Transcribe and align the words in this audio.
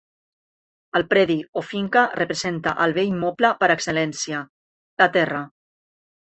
El 0.99 1.03
predi 1.11 1.35
o 1.61 1.63
finca 1.73 2.07
representa 2.21 2.75
el 2.87 2.97
bé 2.97 3.05
immoble 3.11 3.53
per 3.63 3.71
excel·lència: 3.77 4.43
la 5.05 5.13
terra. 5.21 5.47